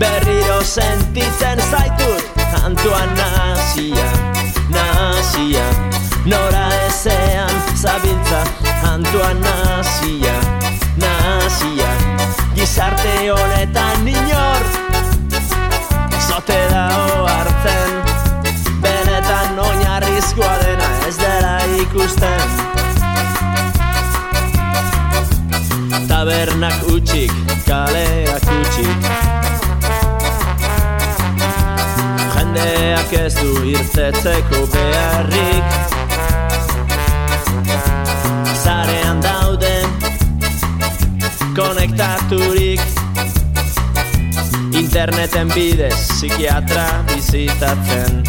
Berriro 0.00 0.64
sentitzen 0.64 1.60
zaitut 1.70 2.24
Antoan 2.64 3.12
nazia, 3.12 4.08
nazia 4.72 5.66
Nora 6.24 6.68
ezean 6.88 7.52
zabiltza 7.76 8.40
Antoan 8.88 9.36
nazia, 9.44 10.36
nazia 10.96 11.92
Gizarte 12.56 13.28
honetan 13.28 14.08
inor 14.08 14.64
Zote 16.28 16.56
dao 16.72 17.26
hartzen 17.26 18.09
oinarrizkoa 20.40 20.58
dena 20.64 21.08
ez 21.08 21.16
dela 21.18 21.58
ikusten. 21.80 22.50
Tabernak 26.08 26.82
utxik, 26.92 27.32
kaleak 27.66 28.42
utxik 28.60 29.08
Jendeak 32.34 33.12
ez 33.12 33.34
du 33.34 33.64
irtetzeko 33.64 34.66
beharrik. 34.72 35.64
Zarean 38.64 39.22
dauden 39.22 39.88
konektaturik. 41.56 42.80
Interneten 44.72 45.50
bidez 45.54 45.94
psikiatra 45.94 46.86
bizitatzen 47.14 48.22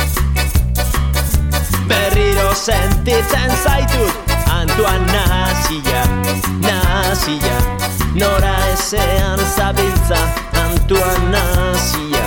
Berriro 2.51 2.55
sentitzen 2.55 3.51
zaitut 3.63 4.13
Antoan 4.51 5.05
nazia, 5.05 6.03
nazia 6.59 7.57
Nora 8.13 8.55
ezean 8.73 9.39
zabiltza. 9.55 10.17
Antoan 10.53 11.31
nazia, 11.31 12.25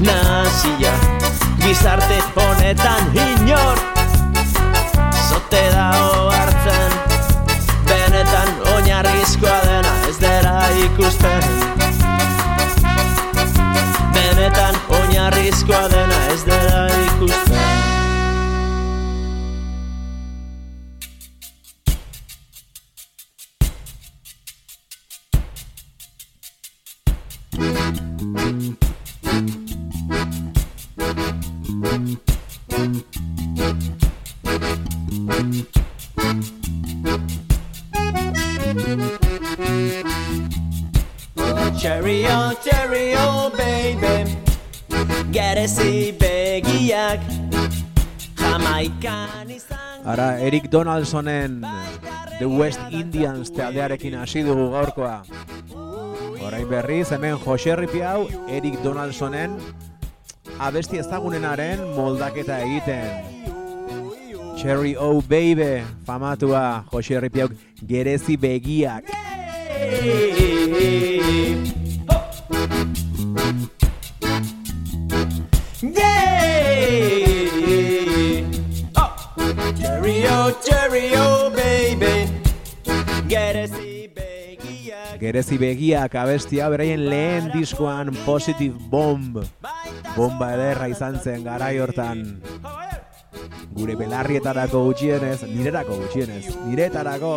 nazia 0.00 0.92
Gizarte 1.60 2.22
honetan 2.36 3.04
inor. 3.14 3.78
Zote 5.28 5.70
dao 5.72 6.30
hartzen 6.30 6.92
Benetan 7.88 8.48
oinarrizkoa 8.74 9.60
dena 9.64 9.96
ez 10.08 10.18
dela 10.20 10.68
ikusten. 10.84 11.42
Benetan 14.12 14.74
oinarrizkoa 14.88 15.88
dena 15.88 15.93
Eric 50.54 50.70
Donaldsonen 50.70 51.66
The 52.38 52.46
West 52.46 52.78
Indians 52.90 53.50
taldearekin 53.50 54.14
hasi 54.14 54.44
dugu 54.46 54.68
gaurkoa. 54.70 55.24
Orain 56.46 56.68
berriz, 56.70 57.10
hemen 57.10 57.34
Jose 57.42 57.74
Ripiau, 57.74 58.28
Eric 58.46 58.78
Donaldsonen 58.84 59.56
abesti 60.62 61.02
ezagunenaren 61.02 61.82
moldaketa 61.96 62.60
egiten. 62.62 63.26
Cherry 64.54 64.94
O 64.94 65.20
Baby, 65.22 65.82
famatua 66.06 66.84
Jose 66.92 67.18
Ripiauk 67.20 67.58
gerezi 67.82 68.38
begiak. 68.38 69.10
Yay! 75.82 77.23
Cherry 80.04 80.20
cherry 80.60 81.16
oh, 81.16 81.48
baby 81.48 82.28
Gerezi 83.24 84.12
begiak 84.12 85.16
Gerezi 85.16 85.56
begiak 85.56 86.12
abestia 86.12 86.68
beraien 86.68 87.08
lehen 87.08 87.48
diskoan 87.54 88.12
Positive 88.26 88.76
Bomb. 88.92 89.40
Bomba 90.12 90.50
ederra 90.58 90.90
izan 90.92 91.16
zen 91.24 91.40
garai 91.48 91.78
hortan. 91.80 92.20
Gure 93.72 93.96
belarrietarako 93.96 94.84
gutxienez, 94.90 95.40
nirerako 95.48 95.96
gutxienez, 96.02 96.52
niretarako. 96.68 97.32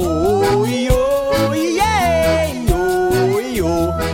Ui, 0.00 0.88
ui, 0.88 1.66
yeah, 1.76 2.48
ui, 3.36 3.60
ui. 3.60 4.08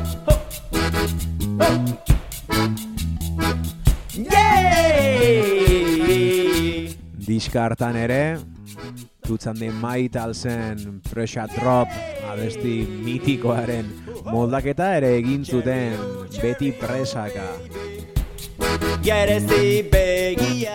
Diska 7.54 7.68
hartan 7.68 7.94
ere, 7.94 8.38
Tutzan 9.22 9.54
den 9.54 9.76
Maitalsen 9.78 11.00
Pressure 11.06 11.46
Drop 11.54 11.86
abesti 12.26 12.82
mitikoaren 13.04 13.92
moldaketa 14.26 14.88
ere 14.96 15.12
egin 15.20 15.44
zuten 15.46 15.94
beti 16.42 16.72
presaka. 16.74 17.46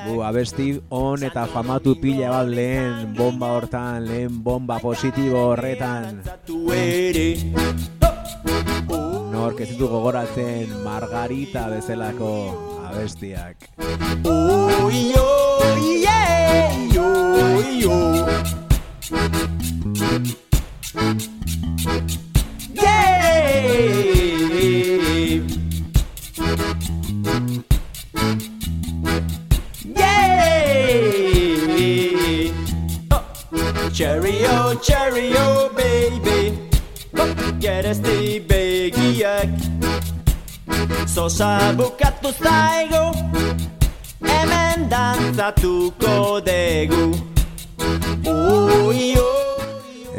Bu 0.07 0.23
abesti 0.23 0.69
on 0.95 1.27
eta 1.27 1.49
famatu 1.51 1.97
pila 1.99 2.31
bat 2.37 2.55
lehen 2.55 3.11
bomba 3.19 3.51
hortan, 3.57 4.07
lehen 4.07 4.39
bomba 4.39 4.79
positibo 4.79 5.49
horretan. 5.51 6.23
Nork 9.35 9.59
ez 9.59 9.71
ditu 9.75 9.91
gogoratzen 9.91 10.77
Margarita 10.87 11.67
bezalako 11.75 12.78
abestiak. 12.99 13.55
Oi, 14.25 15.13
oi, 15.15 16.03
yeah, 16.03 16.75
oi, 16.97 17.85
oi. 17.87 18.27
Yeah. 22.73 23.39
Yeah. 29.85 30.11
Oh. 33.11 33.23
Cherry, 33.93 34.45
oh, 34.45 34.75
cherry, 34.83 35.31
oh, 35.37 35.69
baby. 35.75 36.59
Oh, 37.17 37.33
Gerezti 37.59 38.43
begiak 38.47 39.47
Sosa 41.05 41.73
bukatu 41.77 42.31
zaigu 42.33 43.03
Hemen 44.21 44.89
dantzatuko 44.89 46.39
degu 46.45 47.13
Ui, 48.29 49.13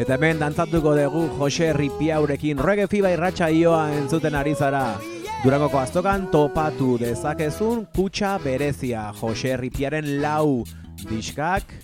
Eta 0.00 0.16
hemen 0.16 0.38
dantzatuko 0.40 0.94
dugu 0.96 1.26
Jose 1.38 1.72
Ripiaurekin 1.76 2.58
Reggae 2.58 2.88
Fiba 2.88 3.10
irratxa 3.12 3.50
ioa 3.52 3.90
entzuten 3.92 4.34
ari 4.34 4.54
zara. 4.54 4.96
Durangoko 5.44 5.78
azokan 5.80 6.26
topatu 6.32 6.96
dezakezun 7.00 7.86
kutsa 7.94 8.38
berezia. 8.40 9.10
Jose 9.20 9.56
Ripiaren 9.60 10.20
lau 10.22 10.64
diskak 11.04 11.74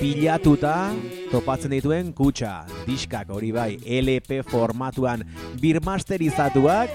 pilatuta 0.00 0.92
topatzen 1.32 1.74
dituen 1.74 2.14
kutsa 2.16 2.64
diskak 2.86 3.28
hori 3.34 3.50
bai 3.52 3.74
LP 3.84 4.40
formatuan 4.48 5.26
birmasterizatuak 5.60 6.94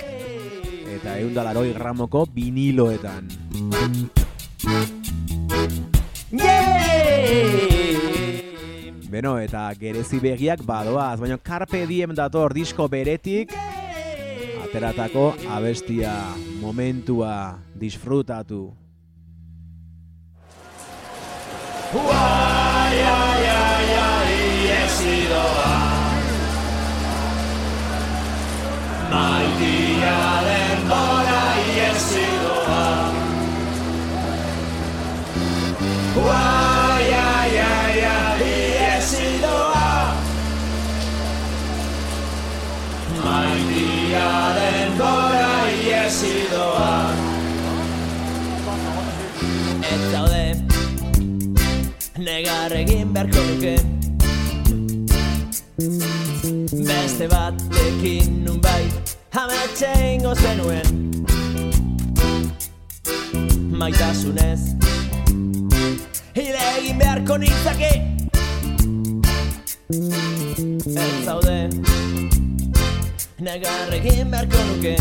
eta 0.95 1.19
eundalaroi 1.19 1.73
gramoko 1.73 2.25
viniloetan. 2.35 3.29
Yeah 6.31 6.75
Beno, 9.15 9.37
eta 9.39 9.69
gerezi 9.79 10.17
begiak 10.19 10.59
badoaz, 10.67 11.19
baina 11.21 11.37
Carpe 11.39 11.85
Diem 11.87 12.11
dator 12.17 12.51
disko 12.51 12.89
beretik, 12.91 13.53
ateratako 14.65 15.29
abestia, 15.55 16.11
momentua, 16.59 17.61
disfrutatu. 17.79 18.73
Ez 24.75 24.99
zaude 29.95 30.64
Negar 52.25 52.71
egin 52.71 53.11
beharko 53.13 53.41
nuke 53.47 53.75
Beste 56.87 57.27
batekin 57.27 58.39
nun 58.45 58.61
bai 58.63 58.83
Hametxe 59.35 59.91
ingo 60.13 60.33
zenuen 60.35 61.34
Maitasunez. 63.75 64.61
Hile 66.35 66.61
egin 66.77 66.99
beharko 66.99 67.37
nintzake. 67.37 67.91
Ez 71.03 71.11
zaude? 71.25 71.57
Negar 73.39 73.93
egin 73.99 74.31
beharko 74.31 74.63
nuke. 74.69 74.95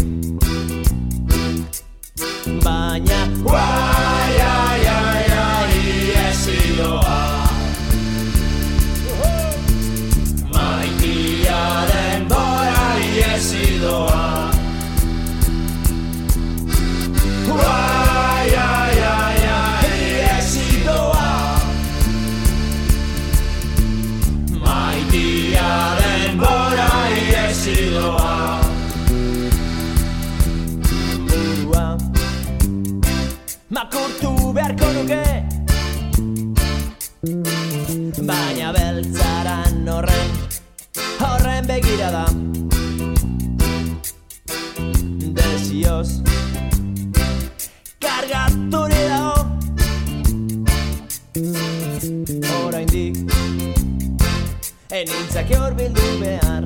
Baina 2.65 3.21
Guai, 3.43 4.41
ai, 4.53 4.87
ai, 4.97 5.29
ai, 5.45 5.85
iesidoa 6.15 7.15
Maitiaren 7.15 7.24
Desioz 46.05 46.23
Kargatu 48.01 48.81
ni 48.89 49.01
dago 49.09 49.37
Oraindik 52.67 53.17
Enintzake 54.91 55.57
hor 55.57 55.73
bildu 55.79 56.09
behar 56.21 56.65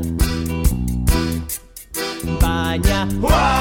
Baina 2.42 3.00
Uai, 3.22 3.57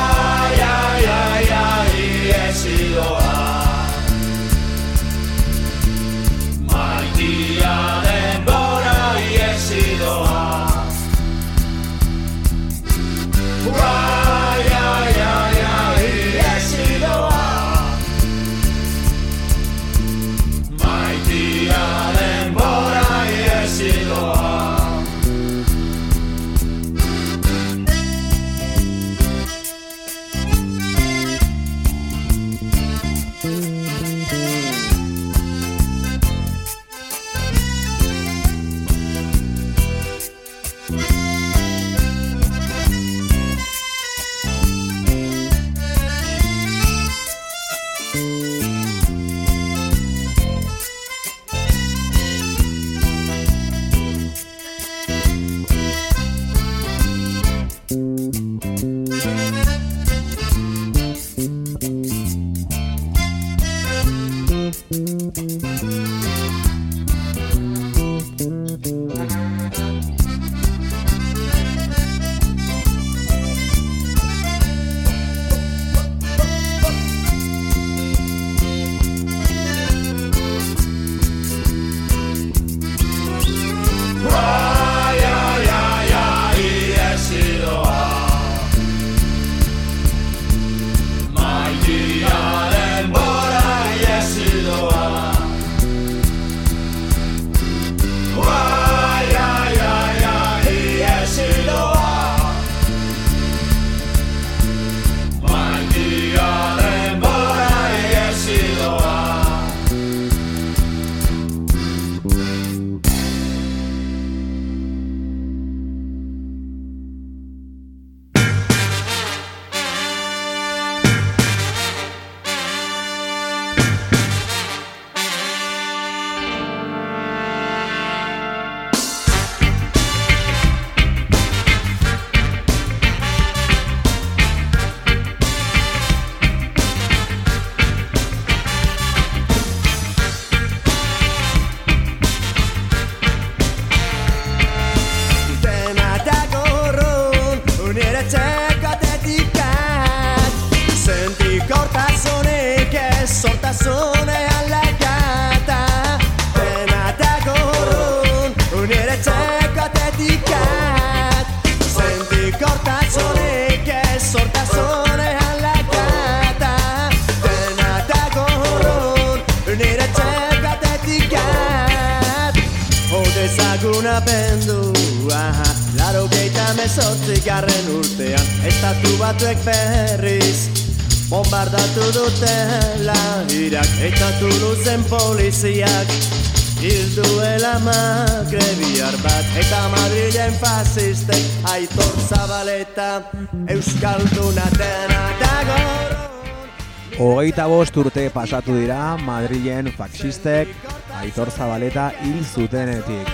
Aitor 191.97 192.19
Zabaleta 192.29 193.31
Euskalduna 193.73 194.65
dena 194.77 195.21
dagoron 195.39 197.17
Hogeita 197.17 197.65
bost 197.65 197.97
urte 197.97 198.27
pasatu 198.29 198.75
dira 198.77 199.17
Madrilen 199.17 199.89
faxistek 199.97 200.69
Aitor 201.17 201.49
Zabaleta 201.49 202.11
hil 202.21 202.45
zutenetik. 202.45 203.31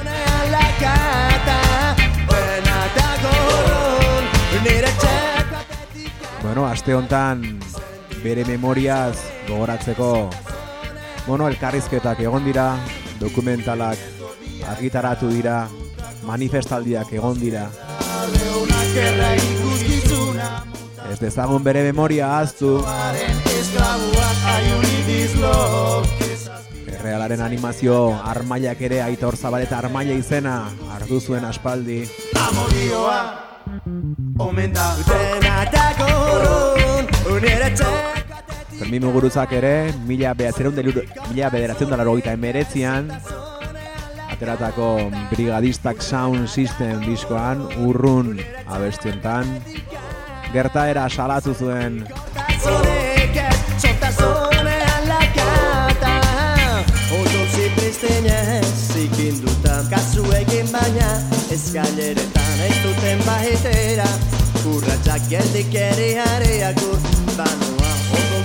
Bueno, 6.41 6.65
aste 6.65 6.95
hontan 6.95 7.43
bere 8.23 8.45
memoriaz 8.47 9.17
gogoratzeko 9.49 10.29
bueno, 11.27 11.49
elkarrizketak 11.51 12.23
egon 12.23 12.47
dira, 12.47 12.77
dokumentalak 13.19 13.99
argitaratu 14.71 15.27
dira, 15.31 15.65
manifestaldiak 16.23 17.11
egon 17.19 17.39
dira. 17.39 17.67
Ez 21.11 21.19
dezagun 21.19 21.63
bere 21.63 21.83
memoria 21.83 22.29
dizlok 25.07 26.07
Errealaren 26.93 27.41
animazio 27.41 27.97
armailak 28.23 28.81
ere 28.87 29.01
Aitor 29.03 29.35
Zabaleta 29.35 29.77
armaila 29.77 30.15
izena 30.15 30.69
hartu 30.95 31.19
zuen 31.19 31.43
aspaldi. 31.45 32.03
Amorioa 32.39 33.19
Omen 34.39 34.73
da. 34.73 34.95
Fermin 38.79 39.03
Muguruzak 39.05 39.51
ere, 39.53 39.93
mila 40.07 40.33
bederatzen 41.49 41.89
da 41.89 41.97
laro 41.97 42.17
emeretzian, 42.17 43.11
ateratako 44.33 45.11
Brigadistak 45.29 46.01
Sound 46.01 46.49
System 46.49 47.05
diskoan, 47.05 47.61
urrun 47.85 48.39
abestiontan, 48.67 49.59
gertaera 50.53 51.09
salatu 51.09 51.53
zuen. 51.53 52.01
Ez 52.63 52.83
Kasu 59.93 60.23
egin 60.37 60.69
baina 60.71 61.09
Eskaileretan 61.53 62.63
ez 62.67 62.77
duten 62.85 63.21
bahetera 63.27 64.09
Kurratxak 64.63 65.29
geldik 65.29 65.77
ere 65.85 66.09
hareak 66.23 66.83
urbanoa 66.89 67.82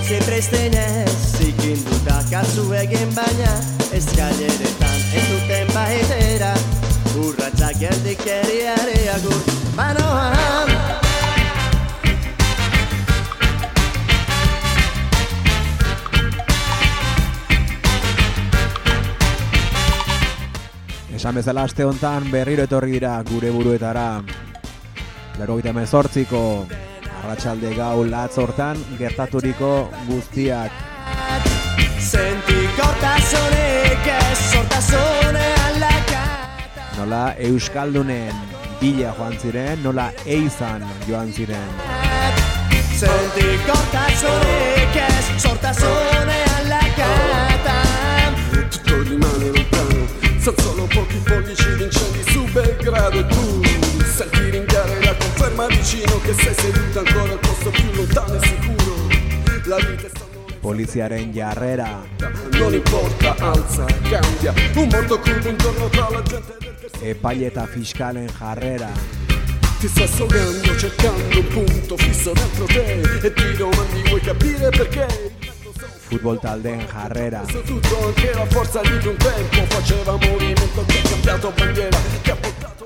Oso 0.09 0.15
zipristenez 0.17 1.37
Zikinduta 1.37 2.23
Kasu 2.31 2.63
egin 2.73 3.11
baina 3.13 3.51
Eskaileretan 3.93 4.95
ez 5.13 5.25
duten 5.29 5.69
bahetera 5.69 6.53
Kurratxak 7.11 7.77
geldik 7.77 8.25
ere 8.25 8.57
hareak 8.73 9.27
urbanoa 9.29 10.33
Esan 21.13 21.35
bezala 21.35 21.69
aste 21.69 21.85
hontan 21.85 22.31
berriro 22.31 22.65
etorri 22.65 22.97
dira 22.97 23.17
gure 23.29 23.51
buruetara. 23.51 24.23
Laro 25.37 25.57
gita 25.59 25.73
mezortziko 25.75 26.45
arratsalde 27.19 27.73
gau 27.75 28.03
latz 28.05 28.37
hortan 28.37 28.77
gertaturiko 28.99 29.89
guztiak. 30.07 30.71
Sentikotazonek 31.99 34.07
ez 34.07 34.39
sortazone 34.51 35.47
alakata 35.67 36.83
Nola 36.97 37.33
Euskaldunen 37.37 38.33
bila 38.79 39.13
joan 39.17 39.35
ziren, 39.41 39.83
nola 39.83 40.11
eizan 40.25 40.81
joan 41.07 41.33
ziren. 41.35 41.69
Sentikotazonek 42.99 44.95
ez 45.03 45.25
sortazone 45.43 46.39
alakata 46.57 47.77
Tutto 48.51 48.95
rimane 49.03 49.47
lontano 49.55 50.01
Sono 50.41 50.57
solo 50.57 50.83
pochi 50.87 51.19
pollici 51.27 51.69
di 51.77 51.83
incendi 51.83 52.21
su 52.31 52.41
Belgrado 52.51 53.19
E 53.19 53.21
tu 53.27 53.43
senti 54.15 54.45
la 55.09 55.15
conferma 55.15 55.65
vicino 55.67 56.19
Che 56.19 56.33
sei 56.33 56.53
seduto 56.53 56.99
ancora 56.99 57.31
al 57.31 57.39
posto 57.39 57.69
più 57.71 57.91
lontano 57.93 58.35
e 58.35 58.47
sicuro. 58.47 59.07
La 59.65 59.75
vita 59.77 60.07
è 60.07 60.11
solo 60.15 60.27
Poliziaren 60.59 61.31
jarrera, 61.31 62.03
Non 62.51 62.73
importa, 62.73 63.35
alza, 63.39 63.85
cambia. 63.85 64.53
Un 64.75 64.87
mondo 64.91 65.19
crudo 65.19 65.47
intorno 65.47 65.87
tra 65.87 66.09
la 66.09 66.21
gente 66.21 66.57
del 66.59 66.75
che 66.75 67.09
epaile 67.09 67.45
eta 67.45 67.65
fiskalen 67.65 68.29
jarrera, 68.37 68.91
Ti 69.79 69.87
sta 69.87 70.05
sogando 70.05 70.77
cercando 70.77 71.39
un 71.39 71.47
punto 71.47 71.95
fisso 71.95 72.33
dentro 72.33 72.65
te. 72.65 73.01
E 73.23 73.33
ti 73.33 73.53
domandi 73.55 74.01
vuoi 74.09 74.19
capire 74.19 74.69
perché? 74.69 75.07
Futbol 76.09 76.39
taldeen 76.39 76.85
jarrera, 76.91 77.41
tutto 77.65 78.05
anche 78.05 78.33
la 78.33 78.45
forza 78.47 78.81
di 78.81 79.07
un 79.07 79.15
tempo 79.15 79.75
Faceva 79.75 80.11
movimento 80.11 80.83
che 80.85 80.99
ha 80.99 81.09
cambiato 81.09 81.53
bandiera. 81.55 81.97
Che 82.21 82.31
ha 82.31 82.35
portato 82.35 82.78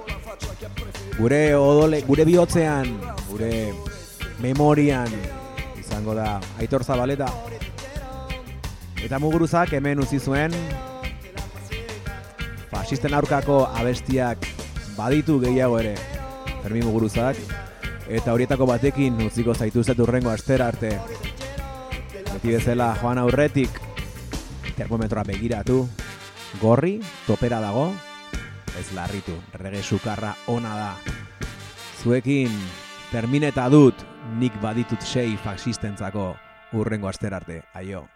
gure 1.17 1.55
odole, 1.55 2.01
gure 2.07 2.25
bihotzean, 2.25 2.89
gure 3.29 3.73
memorian 4.41 5.09
izango 5.79 6.15
da 6.17 6.39
Aitor 6.59 6.83
Zabaleta. 6.83 7.29
Eta 9.03 9.19
muguruzak 9.19 9.73
hemen 9.77 9.99
utzi 9.99 10.19
zuen 10.19 10.53
fasisten 12.71 13.13
aurkako 13.13 13.65
abestiak 13.67 14.47
baditu 14.97 15.39
gehiago 15.43 15.79
ere. 15.79 15.93
Fermin 16.63 16.87
muguruzak 16.87 17.37
eta 18.07 18.33
horietako 18.33 18.67
batekin 18.67 19.19
utziko 19.27 19.53
zaituzet 19.53 19.99
urrengo 19.99 20.31
astera 20.31 20.71
arte. 20.71 20.95
Beti 22.33 22.55
bezala 22.55 22.93
joan 23.01 23.21
aurretik 23.21 23.77
termometroa 24.77 25.23
begiratu. 25.27 25.83
Gorri, 26.61 26.99
topera 27.27 27.59
dago, 27.61 27.87
ez 28.79 28.91
larritu, 28.93 29.35
rege 29.53 29.83
sukarra 29.83 30.33
ona 30.47 30.75
da. 30.75 30.93
Zuekin 32.03 32.51
termineta 33.11 33.69
dut 33.69 34.05
nik 34.39 34.55
baditut 34.61 35.01
sei 35.01 35.37
faxistentzako 35.37 36.33
urrengo 36.73 37.07
aster 37.07 37.33
arte. 37.33 37.61
Aio. 37.73 38.07